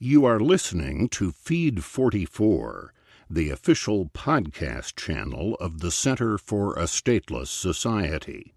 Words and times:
You 0.00 0.24
are 0.26 0.38
listening 0.38 1.08
to 1.08 1.32
Feed 1.32 1.82
44, 1.82 2.94
the 3.28 3.50
official 3.50 4.06
podcast 4.06 4.94
channel 4.94 5.56
of 5.56 5.80
the 5.80 5.90
Center 5.90 6.38
for 6.38 6.74
a 6.74 6.84
Stateless 6.84 7.48
Society. 7.48 8.54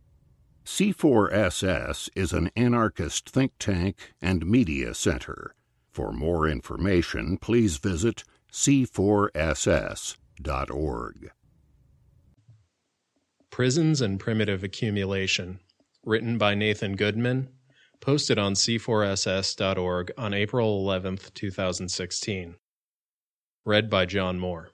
C4SS 0.64 2.12
is 2.16 2.32
an 2.32 2.52
anarchist 2.56 3.28
think 3.28 3.54
tank 3.58 4.14
and 4.22 4.46
media 4.46 4.94
center. 4.94 5.56
For 5.90 6.14
more 6.14 6.48
information, 6.48 7.38
please 7.38 7.78
visit 7.78 8.24
c4ss.org. 8.52 11.32
Prisons 13.50 14.00
and 14.00 14.20
Primitive 14.20 14.64
Accumulation, 14.64 15.60
written 16.06 16.38
by 16.38 16.54
Nathan 16.54 16.96
Goodman, 16.96 17.50
posted 18.02 18.40
on 18.40 18.54
c4ss.org 18.54 20.12
on 20.18 20.34
April 20.34 20.80
11, 20.80 21.20
2016. 21.36 22.56
Read 23.64 23.90
by 23.92 24.08
John 24.08 24.40
Moore. 24.40 24.72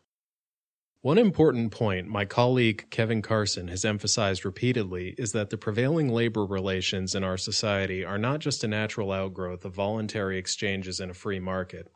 One 1.01 1.17
important 1.17 1.71
point 1.71 2.07
my 2.07 2.23
colleague 2.23 2.87
Kevin 2.89 3.21
Carson 3.21 3.67
has 3.67 3.83
emphasized 3.83 4.45
repeatedly 4.45 5.13
is 5.17 5.33
that 5.33 5.49
the 5.49 5.57
prevailing 5.57 6.09
labor 6.09 6.45
relations 6.45 7.15
in 7.15 7.23
our 7.23 7.37
society 7.37 8.03
are 8.03 8.17
not 8.17 8.39
just 8.39 8.63
a 8.63 8.67
natural 8.67 9.11
outgrowth 9.11 9.65
of 9.65 9.75
voluntary 9.75 10.37
exchanges 10.37 11.01
in 11.01 11.09
a 11.09 11.13
free 11.13 11.39
market. 11.39 11.91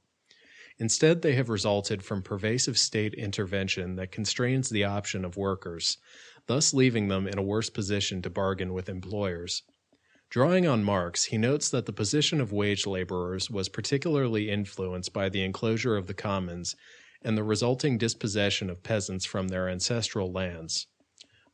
Instead, 0.79 1.21
they 1.21 1.35
have 1.35 1.49
resulted 1.49 2.03
from 2.03 2.21
pervasive 2.21 2.77
state 2.77 3.13
intervention 3.13 3.95
that 3.95 4.11
constrains 4.11 4.69
the 4.69 4.83
option 4.83 5.23
of 5.23 5.37
workers, 5.37 5.97
thus 6.47 6.73
leaving 6.73 7.07
them 7.07 7.25
in 7.25 7.37
a 7.37 7.43
worse 7.43 7.69
position 7.69 8.21
to 8.21 8.29
bargain 8.29 8.73
with 8.73 8.89
employers. 8.89 9.63
Drawing 10.31 10.65
on 10.65 10.81
Marx, 10.81 11.25
he 11.25 11.37
notes 11.37 11.69
that 11.71 11.85
the 11.85 11.91
position 11.91 12.39
of 12.39 12.53
wage 12.53 12.87
laborers 12.87 13.51
was 13.51 13.67
particularly 13.67 14.49
influenced 14.49 15.11
by 15.11 15.27
the 15.27 15.43
enclosure 15.43 15.97
of 15.97 16.07
the 16.07 16.13
commons 16.13 16.73
and 17.21 17.37
the 17.37 17.43
resulting 17.43 17.97
dispossession 17.97 18.69
of 18.69 18.81
peasants 18.81 19.25
from 19.25 19.49
their 19.49 19.67
ancestral 19.67 20.31
lands. 20.31 20.87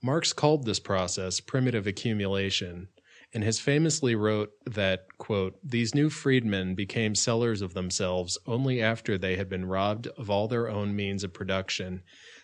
Marx 0.04 0.32
called 0.32 0.68
this 0.68 0.80
process 0.80 1.40
primitive 1.40 1.88
accumulation, 1.88 2.90
and 3.34 3.44
has 3.44 3.60
famously 3.60 4.14
wrote 4.14 4.52
that, 4.68 5.08
quote, 5.18 5.56
these 5.64 5.96
new 5.96 6.12
freedmen 6.12 6.76
became 6.76 7.16
sellers 7.16 7.64
of 7.64 7.74
themselves 7.74 8.38
only 8.46 8.80
after 8.80 9.18
they 9.18 9.38
had 9.38 9.50
been 9.50 9.66
robbed 9.66 10.06
of 10.20 10.30
all 10.30 10.48
their 10.48 10.70
own 10.70 10.96
means 10.96 11.24
of 11.24 11.34
production 11.34 12.04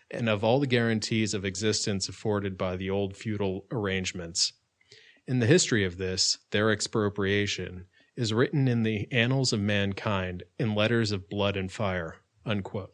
and 0.10 0.28
of 0.28 0.44
all 0.44 0.60
the 0.60 0.66
guarantees 0.66 1.36
of 1.36 1.46
existence 1.46 2.10
afforded 2.10 2.58
by 2.58 2.76
the 2.76 2.90
old 2.90 3.16
feudal 3.16 3.68
arrangements. 3.72 4.54
In 5.28 5.40
the 5.40 5.48
history 5.48 5.86
of 5.86 5.98
this, 5.98 6.38
their 6.52 6.72
expropriation, 6.72 7.86
is 8.16 8.34
written 8.34 8.68
in 8.68 8.84
the 8.84 9.08
annals 9.12 9.54
of 9.54 9.60
mankind 9.60 10.44
in 10.60 10.76
letters 10.76 11.12
of 11.12 11.30
blood 11.30 11.56
and 11.56 11.72
fire. 11.72 12.18
Unquote. 12.46 12.94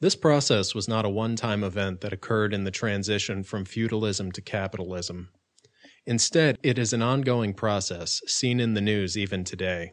This 0.00 0.16
process 0.16 0.74
was 0.74 0.88
not 0.88 1.04
a 1.04 1.10
one 1.10 1.36
time 1.36 1.62
event 1.62 2.00
that 2.00 2.12
occurred 2.12 2.54
in 2.54 2.64
the 2.64 2.70
transition 2.70 3.44
from 3.44 3.64
feudalism 3.64 4.32
to 4.32 4.40
capitalism. 4.40 5.28
Instead, 6.06 6.58
it 6.62 6.78
is 6.78 6.92
an 6.92 7.02
ongoing 7.02 7.54
process, 7.54 8.20
seen 8.26 8.58
in 8.58 8.74
the 8.74 8.80
news 8.80 9.16
even 9.16 9.44
today. 9.44 9.92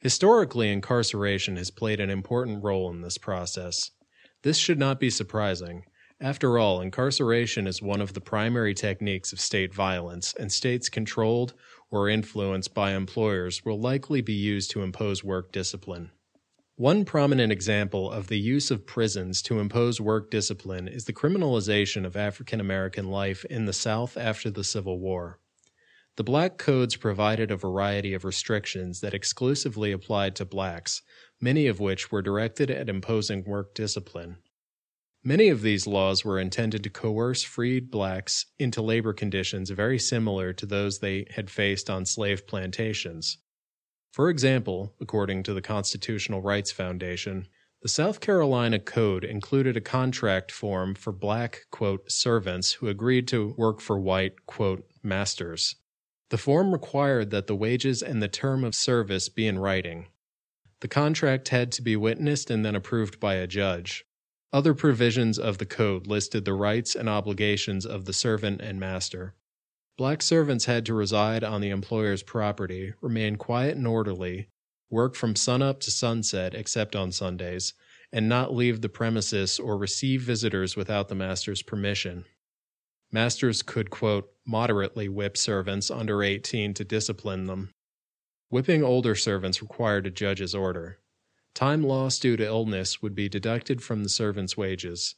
Historically, 0.00 0.72
incarceration 0.72 1.56
has 1.56 1.70
played 1.70 2.00
an 2.00 2.10
important 2.10 2.64
role 2.64 2.90
in 2.90 3.02
this 3.02 3.18
process. 3.18 3.90
This 4.42 4.56
should 4.56 4.78
not 4.78 4.98
be 4.98 5.10
surprising. 5.10 5.84
After 6.20 6.58
all, 6.58 6.80
incarceration 6.80 7.68
is 7.68 7.80
one 7.80 8.00
of 8.00 8.12
the 8.12 8.20
primary 8.20 8.74
techniques 8.74 9.32
of 9.32 9.38
state 9.38 9.72
violence, 9.72 10.34
and 10.36 10.50
states 10.50 10.88
controlled 10.88 11.54
or 11.92 12.08
influenced 12.08 12.74
by 12.74 12.92
employers 12.92 13.64
will 13.64 13.80
likely 13.80 14.20
be 14.20 14.32
used 14.34 14.72
to 14.72 14.82
impose 14.82 15.22
work 15.22 15.52
discipline. 15.52 16.10
One 16.74 17.04
prominent 17.04 17.52
example 17.52 18.10
of 18.10 18.26
the 18.26 18.38
use 18.38 18.72
of 18.72 18.84
prisons 18.84 19.42
to 19.42 19.60
impose 19.60 20.00
work 20.00 20.28
discipline 20.28 20.88
is 20.88 21.04
the 21.04 21.12
criminalization 21.12 22.04
of 22.04 22.16
African 22.16 22.60
American 22.60 23.08
life 23.08 23.44
in 23.44 23.66
the 23.66 23.72
South 23.72 24.16
after 24.16 24.50
the 24.50 24.64
Civil 24.64 24.98
War. 24.98 25.38
The 26.16 26.24
black 26.24 26.58
codes 26.58 26.96
provided 26.96 27.52
a 27.52 27.56
variety 27.56 28.12
of 28.12 28.24
restrictions 28.24 29.00
that 29.02 29.14
exclusively 29.14 29.92
applied 29.92 30.34
to 30.36 30.44
blacks, 30.44 31.00
many 31.40 31.68
of 31.68 31.78
which 31.78 32.10
were 32.10 32.22
directed 32.22 32.72
at 32.72 32.88
imposing 32.88 33.44
work 33.44 33.72
discipline. 33.72 34.38
Many 35.24 35.48
of 35.48 35.62
these 35.62 35.86
laws 35.86 36.24
were 36.24 36.38
intended 36.38 36.84
to 36.84 36.90
coerce 36.90 37.42
freed 37.42 37.90
blacks 37.90 38.46
into 38.58 38.80
labor 38.80 39.12
conditions 39.12 39.70
very 39.70 39.98
similar 39.98 40.52
to 40.52 40.64
those 40.64 40.98
they 40.98 41.26
had 41.30 41.50
faced 41.50 41.90
on 41.90 42.06
slave 42.06 42.46
plantations. 42.46 43.38
For 44.12 44.30
example, 44.30 44.94
according 45.00 45.42
to 45.44 45.54
the 45.54 45.60
Constitutional 45.60 46.40
Rights 46.40 46.70
Foundation, 46.70 47.48
the 47.82 47.88
South 47.88 48.20
Carolina 48.20 48.78
Code 48.78 49.22
included 49.22 49.76
a 49.76 49.80
contract 49.80 50.50
form 50.50 50.94
for 50.94 51.12
black, 51.12 51.66
quote, 51.70 52.10
servants 52.10 52.72
who 52.72 52.88
agreed 52.88 53.28
to 53.28 53.54
work 53.56 53.80
for 53.80 54.00
white, 54.00 54.46
quote, 54.46 54.84
masters. 55.02 55.76
The 56.30 56.38
form 56.38 56.72
required 56.72 57.30
that 57.30 57.46
the 57.46 57.54
wages 57.54 58.02
and 58.02 58.22
the 58.22 58.28
term 58.28 58.64
of 58.64 58.74
service 58.74 59.28
be 59.28 59.46
in 59.46 59.58
writing. 59.58 60.08
The 60.80 60.88
contract 60.88 61.48
had 61.48 61.70
to 61.72 61.82
be 61.82 61.96
witnessed 61.96 62.50
and 62.50 62.64
then 62.64 62.74
approved 62.74 63.20
by 63.20 63.34
a 63.34 63.46
judge. 63.46 64.04
Other 64.52 64.72
provisions 64.72 65.38
of 65.38 65.58
the 65.58 65.66
code 65.66 66.06
listed 66.06 66.44
the 66.44 66.54
rights 66.54 66.94
and 66.94 67.08
obligations 67.08 67.84
of 67.84 68.06
the 68.06 68.14
servant 68.14 68.62
and 68.62 68.80
master. 68.80 69.34
Black 69.98 70.22
servants 70.22 70.64
had 70.64 70.86
to 70.86 70.94
reside 70.94 71.44
on 71.44 71.60
the 71.60 71.70
employer's 71.70 72.22
property, 72.22 72.94
remain 73.00 73.36
quiet 73.36 73.76
and 73.76 73.86
orderly, 73.86 74.48
work 74.88 75.14
from 75.14 75.36
sunup 75.36 75.80
to 75.80 75.90
sunset 75.90 76.54
except 76.54 76.96
on 76.96 77.12
Sundays, 77.12 77.74
and 78.10 78.28
not 78.28 78.54
leave 78.54 78.80
the 78.80 78.88
premises 78.88 79.58
or 79.58 79.76
receive 79.76 80.22
visitors 80.22 80.76
without 80.76 81.08
the 81.08 81.14
master's 81.14 81.62
permission. 81.62 82.24
Masters 83.12 83.62
could, 83.62 83.90
quote, 83.90 84.30
moderately 84.46 85.08
whip 85.08 85.36
servants 85.36 85.90
under 85.90 86.22
18 86.22 86.72
to 86.74 86.84
discipline 86.84 87.44
them. 87.44 87.70
Whipping 88.48 88.82
older 88.82 89.14
servants 89.14 89.60
required 89.60 90.06
a 90.06 90.10
judge's 90.10 90.54
order. 90.54 91.00
Time 91.58 91.82
lost 91.82 92.22
due 92.22 92.36
to 92.36 92.46
illness 92.46 93.02
would 93.02 93.16
be 93.16 93.28
deducted 93.28 93.82
from 93.82 94.04
the 94.04 94.08
servant's 94.08 94.56
wages. 94.56 95.16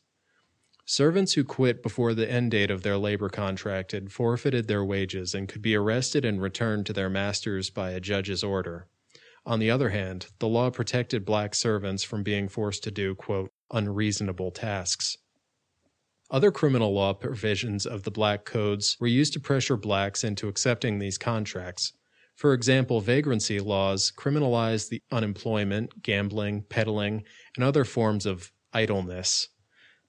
Servants 0.86 1.34
who 1.34 1.44
quit 1.44 1.82
before 1.82 2.14
the 2.14 2.32
end 2.32 2.52
date 2.52 2.70
of 2.70 2.82
their 2.82 2.96
labor 2.96 3.28
contract 3.28 3.92
had 3.92 4.10
forfeited 4.10 4.66
their 4.66 4.82
wages 4.82 5.34
and 5.34 5.50
could 5.50 5.60
be 5.60 5.76
arrested 5.76 6.24
and 6.24 6.40
returned 6.40 6.86
to 6.86 6.94
their 6.94 7.10
masters 7.10 7.68
by 7.68 7.90
a 7.90 8.00
judge's 8.00 8.42
order. 8.42 8.88
On 9.44 9.58
the 9.58 9.70
other 9.70 9.90
hand, 9.90 10.28
the 10.38 10.48
law 10.48 10.70
protected 10.70 11.26
black 11.26 11.54
servants 11.54 12.04
from 12.04 12.22
being 12.22 12.48
forced 12.48 12.82
to 12.84 12.90
do, 12.90 13.14
quote, 13.14 13.50
unreasonable 13.70 14.50
tasks. 14.50 15.18
Other 16.30 16.50
criminal 16.50 16.94
law 16.94 17.12
provisions 17.12 17.84
of 17.84 18.04
the 18.04 18.10
black 18.10 18.46
codes 18.46 18.96
were 18.98 19.06
used 19.06 19.34
to 19.34 19.40
pressure 19.40 19.76
blacks 19.76 20.24
into 20.24 20.48
accepting 20.48 21.00
these 21.00 21.18
contracts. 21.18 21.92
For 22.40 22.54
example, 22.54 23.02
vagrancy 23.02 23.60
laws 23.60 24.10
criminalized 24.16 24.88
the 24.88 25.02
unemployment, 25.12 26.02
gambling, 26.02 26.62
peddling, 26.70 27.24
and 27.54 27.62
other 27.62 27.84
forms 27.84 28.24
of 28.24 28.50
idleness. 28.72 29.48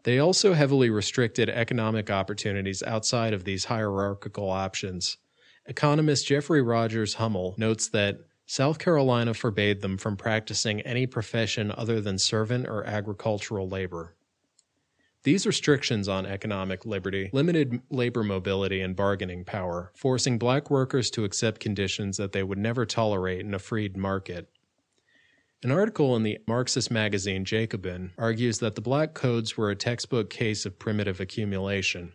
They 0.03 0.17
also 0.17 0.53
heavily 0.53 0.89
restricted 0.89 1.49
economic 1.49 2.09
opportunities 2.09 2.83
outside 2.83 3.33
of 3.33 3.43
these 3.43 3.65
hierarchical 3.65 4.49
options. 4.49 5.17
Economist 5.65 6.25
Jeffrey 6.25 6.61
Rogers 6.61 7.15
Hummel 7.15 7.53
notes 7.57 7.89
that 7.89 8.19
South 8.45 8.79
Carolina 8.79 9.33
forbade 9.33 9.81
them 9.81 9.97
from 9.97 10.15
practicing 10.15 10.79
any 10.83 11.05
profession 11.05 11.69
other 11.75 11.99
than 11.99 12.17
servant 12.17 12.65
or 12.65 12.85
agricultural 12.85 13.67
labor. 13.67 14.15
These 15.23 15.45
restrictions 15.45 16.07
on 16.07 16.25
economic 16.25 16.83
liberty 16.83 17.29
limited 17.31 17.81
labor 17.91 18.23
mobility 18.23 18.81
and 18.81 18.95
bargaining 18.95 19.45
power, 19.45 19.91
forcing 19.95 20.39
black 20.39 20.71
workers 20.71 21.11
to 21.11 21.25
accept 21.25 21.59
conditions 21.59 22.17
that 22.17 22.31
they 22.31 22.41
would 22.41 22.57
never 22.57 22.87
tolerate 22.87 23.41
in 23.41 23.53
a 23.53 23.59
freed 23.59 23.95
market. 23.95 24.49
An 25.63 25.71
article 25.71 26.15
in 26.15 26.23
the 26.23 26.39
Marxist 26.47 26.89
magazine 26.89 27.45
Jacobin 27.45 28.13
argues 28.17 28.57
that 28.59 28.73
the 28.73 28.81
black 28.81 29.13
codes 29.13 29.55
were 29.55 29.69
a 29.69 29.75
textbook 29.75 30.31
case 30.31 30.65
of 30.65 30.79
primitive 30.79 31.19
accumulation. 31.19 32.13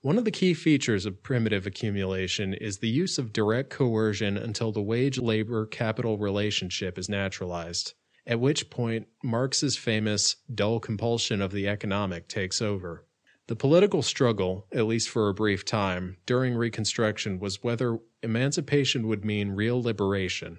One 0.00 0.16
of 0.16 0.24
the 0.24 0.30
key 0.30 0.54
features 0.54 1.06
of 1.06 1.24
primitive 1.24 1.66
accumulation 1.66 2.54
is 2.54 2.78
the 2.78 2.88
use 2.88 3.18
of 3.18 3.32
direct 3.32 3.70
coercion 3.70 4.36
until 4.36 4.70
the 4.70 4.80
wage 4.80 5.18
labor 5.18 5.66
capital 5.66 6.18
relationship 6.18 6.96
is 6.98 7.08
naturalized, 7.08 7.94
at 8.26 8.40
which 8.40 8.70
point 8.70 9.08
Marx's 9.22 9.76
famous 9.76 10.36
dull 10.52 10.80
compulsion 10.80 11.40
of 11.40 11.52
the 11.52 11.68
economic 11.68 12.28
takes 12.28 12.60
over. 12.60 13.04
The 13.46 13.56
political 13.56 14.02
struggle, 14.02 14.66
at 14.72 14.86
least 14.86 15.08
for 15.08 15.28
a 15.28 15.34
brief 15.34 15.64
time, 15.64 16.16
during 16.26 16.54
Reconstruction 16.54 17.38
was 17.38 17.62
whether 17.62 17.98
emancipation 18.22 19.06
would 19.06 19.24
mean 19.24 19.50
real 19.50 19.80
liberation 19.80 20.58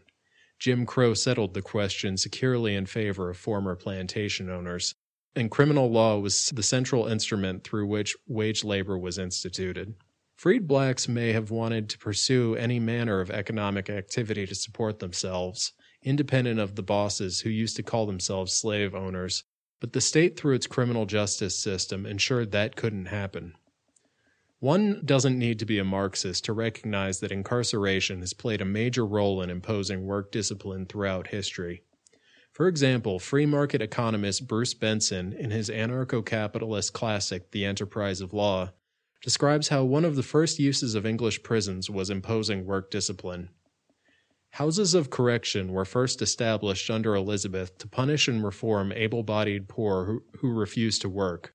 Jim 0.60 0.88
Crow 0.88 1.14
settled 1.14 1.54
the 1.54 1.62
question 1.62 2.18
securely 2.18 2.74
in 2.74 2.88
favor 2.88 3.30
of 3.30 3.38
former 3.38 3.76
plantation 3.76 4.50
owners, 4.50 4.96
and 5.36 5.52
criminal 5.52 5.92
law 5.92 6.18
was 6.18 6.50
the 6.50 6.64
central 6.64 7.06
instrument 7.06 7.64
through 7.64 7.86
which 7.86 8.16
wage 8.28 8.64
labor 8.64 8.98
was 8.98 9.20
instituted. 9.20 9.94
Freed 10.36 10.68
blacks 10.68 11.08
may 11.08 11.32
have 11.32 11.52
wanted 11.52 11.90
to 11.90 12.00
pursue 12.00 12.56
any 12.56 12.80
manner 12.80 13.22
of 13.22 13.30
economic 13.30 13.90
activity 13.90 14.48
to 14.48 14.56
support 14.56 14.98
themselves, 15.00 15.74
independent 16.08 16.60
of 16.60 16.76
the 16.76 16.84
bosses 16.84 17.42
who 17.42 17.50
used 17.50 17.76
to 17.76 17.84
call 17.84 18.06
themselves 18.06 18.54
slave 18.54 18.96
owners, 18.96 19.44
but 19.80 19.94
the 19.94 20.02
state, 20.02 20.38
through 20.38 20.56
its 20.56 20.68
criminal 20.68 21.06
justice 21.06 21.58
system, 21.58 22.06
ensured 22.06 22.52
that 22.52 22.76
couldn't 22.76 23.06
happen. 23.06 23.54
One 24.60 25.04
doesn't 25.06 25.38
need 25.38 25.60
to 25.60 25.66
be 25.66 25.78
a 25.78 25.84
Marxist 25.84 26.46
to 26.46 26.54
recognize 26.54 27.20
that 27.20 27.32
incarceration 27.32 28.22
has 28.22 28.34
played 28.34 28.60
a 28.60 28.66
major 28.66 29.06
role 29.06 29.42
in 29.42 29.52
imposing 29.52 30.06
work 30.06 30.32
discipline 30.32 30.88
throughout 30.88 31.28
history. 31.28 31.84
For 32.54 32.68
example, 32.68 33.20
free 33.20 33.46
market 33.46 33.84
economist 33.84 34.48
Bruce 34.48 34.74
Benson, 34.74 35.32
in 35.32 35.52
his 35.52 35.70
anarcho 35.70 36.26
capitalist 36.26 36.92
classic, 36.92 37.52
The 37.52 37.66
Enterprise 37.66 38.20
of 38.20 38.34
Law, 38.34 38.72
describes 39.22 39.68
how 39.68 39.84
one 39.84 40.06
of 40.06 40.16
the 40.16 40.24
first 40.24 40.58
uses 40.58 40.96
of 40.96 41.06
English 41.06 41.44
prisons 41.44 41.88
was 41.88 42.10
imposing 42.10 42.66
work 42.66 42.90
discipline. 42.90 43.50
Houses 44.58 44.96
of 44.96 45.12
correction 45.12 45.72
were 45.72 45.86
first 45.86 46.20
established 46.20 46.90
under 46.90 47.14
Elizabeth 47.14 47.78
to 47.78 47.88
punish 47.88 48.28
and 48.28 48.44
reform 48.44 48.92
able 48.92 49.22
bodied 49.22 49.70
poor 49.70 50.06
who, 50.06 50.24
who 50.40 50.52
refused 50.52 51.04
to 51.04 51.10
work. 51.10 51.54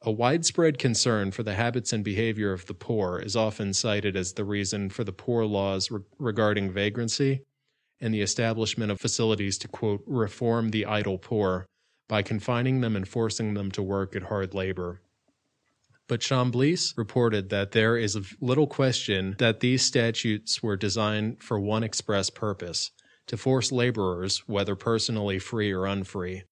A 0.00 0.10
widespread 0.10 0.78
concern 0.78 1.32
for 1.32 1.42
the 1.42 1.52
habits 1.52 1.92
and 1.92 2.02
behavior 2.02 2.54
of 2.54 2.64
the 2.64 2.72
poor 2.72 3.18
is 3.18 3.36
often 3.36 3.74
cited 3.74 4.16
as 4.16 4.32
the 4.32 4.46
reason 4.46 4.88
for 4.88 5.04
the 5.04 5.12
poor 5.12 5.44
laws 5.44 5.90
re- 5.90 6.00
regarding 6.18 6.72
vagrancy 6.72 7.42
and 8.00 8.14
the 8.14 8.22
establishment 8.22 8.90
of 8.90 8.98
facilities 8.98 9.58
to, 9.58 9.68
quote, 9.68 10.02
reform 10.06 10.70
the 10.70 10.86
idle 10.86 11.18
poor 11.18 11.66
by 12.08 12.22
confining 12.22 12.80
them 12.80 12.96
and 12.96 13.06
forcing 13.06 13.52
them 13.52 13.70
to 13.72 13.82
work 13.82 14.16
at 14.16 14.22
hard 14.22 14.54
labor. 14.54 15.02
But 16.08 16.20
Chambliss 16.20 16.96
reported 16.96 17.50
that 17.50 17.72
there 17.72 17.96
is 17.96 18.34
little 18.40 18.66
question 18.66 19.36
that 19.38 19.60
these 19.60 19.84
statutes 19.84 20.62
were 20.62 20.76
designed 20.76 21.42
for 21.42 21.60
one 21.60 21.84
express 21.84 22.30
purpose 22.30 22.90
to 23.26 23.36
force 23.36 23.70
laborers, 23.70 24.38
whether 24.48 24.74
personally 24.74 25.38
free 25.38 25.70
or 25.70 25.84
unfree, 25.86 26.44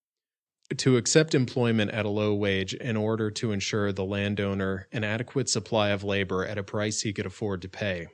to 0.77 0.99
accept 0.99 1.35
employment 1.35 1.91
at 1.91 2.05
a 2.05 2.11
low 2.11 2.35
wage 2.35 2.75
in 2.75 2.99
order 2.99 3.31
to 3.31 3.51
ensure 3.51 3.93
the 3.93 4.05
landowner 4.05 4.89
an 4.93 5.05
adequate 5.05 5.49
supply 5.49 5.89
of 5.89 6.05
labor 6.05 6.45
at 6.45 6.59
a 6.59 6.63
price 6.63 7.01
he 7.01 7.15
could 7.15 7.25
afford 7.25 7.63
to 7.63 7.69
pay. 7.69 8.09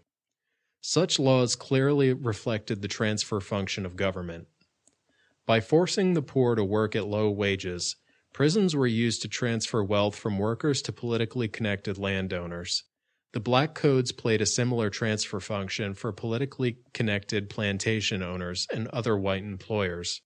Such 0.81 1.19
laws 1.19 1.57
clearly 1.57 2.13
reflected 2.13 2.83
the 2.83 2.89
transfer 2.89 3.41
function 3.41 3.85
of 3.85 3.97
government. 3.97 4.47
By 5.45 5.59
forcing 5.61 6.15
the 6.15 6.23
poor 6.23 6.55
to 6.55 6.63
work 6.63 6.95
at 6.95 7.09
low 7.09 7.31
wages, 7.31 7.97
Prisons 8.33 8.75
were 8.75 8.87
used 8.87 9.23
to 9.23 9.29
transfer 9.29 9.85
wealth 9.85 10.17
from 10.17 10.39
workers 10.39 10.81
to 10.83 10.93
politically 10.93 11.49
connected 11.49 11.99
landowners. 11.99 12.85
The 13.35 13.41
Black 13.41 13.75
Codes 13.75 14.13
played 14.13 14.41
a 14.41 14.47
similar 14.47 14.89
transfer 14.89 15.41
function 15.41 15.95
for 15.95 16.13
politically 16.13 16.79
connected 16.95 17.51
plantation 17.51 18.23
owners 18.23 18.67
and 18.73 18.89
other 18.89 19.17
white 19.17 19.43
employers. 19.43 20.23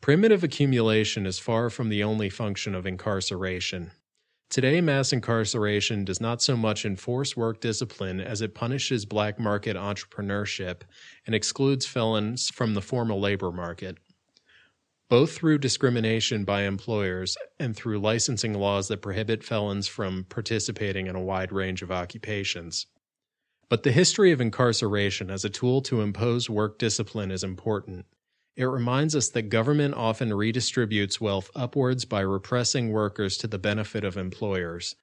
Primitive 0.00 0.44
accumulation 0.44 1.26
is 1.26 1.38
far 1.38 1.70
from 1.70 1.88
the 1.88 2.02
only 2.02 2.28
function 2.28 2.74
of 2.74 2.86
incarceration. 2.86 3.90
Today, 4.50 4.80
mass 4.80 5.12
incarceration 5.12 6.04
does 6.04 6.20
not 6.20 6.42
so 6.42 6.56
much 6.56 6.84
enforce 6.84 7.36
work 7.36 7.60
discipline 7.60 8.20
as 8.20 8.40
it 8.40 8.54
punishes 8.54 9.06
black 9.06 9.40
market 9.40 9.76
entrepreneurship 9.76 10.82
and 11.26 11.34
excludes 11.34 11.86
felons 11.86 12.50
from 12.50 12.74
the 12.74 12.82
formal 12.82 13.18
labor 13.18 13.50
market 13.50 13.98
both 15.08 15.32
through 15.32 15.58
discrimination 15.58 16.44
by 16.44 16.62
employers 16.62 17.36
and 17.58 17.76
through 17.76 17.98
licensing 17.98 18.54
laws 18.54 18.88
that 18.88 19.02
prohibit 19.02 19.44
felons 19.44 19.86
from 19.86 20.24
participating 20.28 21.06
in 21.06 21.14
a 21.14 21.22
wide 21.22 21.52
range 21.52 21.82
of 21.82 21.92
occupations. 21.92 22.86
But 23.68 23.82
the 23.82 23.92
history 23.92 24.32
of 24.32 24.40
incarceration 24.40 25.30
as 25.30 25.44
a 25.44 25.50
tool 25.50 25.82
to 25.82 26.00
impose 26.00 26.50
work 26.50 26.78
discipline 26.78 27.30
is 27.30 27.44
important. 27.44 28.06
It 28.56 28.64
reminds 28.64 29.16
us 29.16 29.30
that 29.30 29.48
government 29.48 29.94
often 29.94 30.30
redistributes 30.30 31.20
wealth 31.20 31.50
upwards 31.56 32.04
by 32.04 32.20
repressing 32.20 32.90
workers 32.90 33.36
to 33.38 33.48
the 33.48 33.58
benefit 33.58 34.04
of 34.04 34.16
employers. 34.16 34.94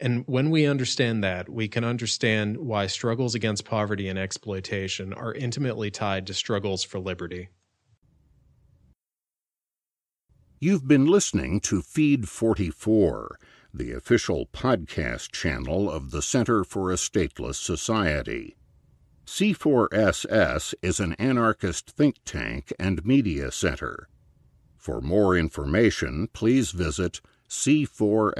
And 0.00 0.24
when 0.26 0.50
we 0.50 0.64
understand 0.64 1.22
that, 1.24 1.48
we 1.48 1.68
can 1.68 1.84
understand 1.84 2.56
why 2.56 2.86
struggles 2.86 3.34
against 3.34 3.64
poverty 3.64 4.08
and 4.08 4.18
exploitation 4.18 5.12
are 5.12 5.34
intimately 5.34 5.90
tied 5.90 6.26
to 6.28 6.34
struggles 6.34 6.84
for 6.84 6.98
liberty. 6.98 7.48
You've 10.60 10.88
been 10.88 11.06
listening 11.06 11.60
to 11.60 11.82
Feed 11.82 12.28
44, 12.28 13.38
the 13.72 13.92
official 13.92 14.46
podcast 14.46 15.30
channel 15.30 15.88
of 15.88 16.10
the 16.10 16.20
Center 16.20 16.64
for 16.64 16.90
a 16.90 16.96
Stateless 16.96 17.54
Society. 17.54 18.56
C4SS 19.24 20.74
is 20.82 20.98
an 20.98 21.12
anarchist 21.12 21.90
think 21.90 22.16
tank 22.24 22.72
and 22.76 23.06
media 23.06 23.52
center. 23.52 24.08
For 24.76 25.00
more 25.00 25.36
information, 25.36 26.26
please 26.32 26.72
visit 26.72 27.20
c4ss.org. 27.48 28.34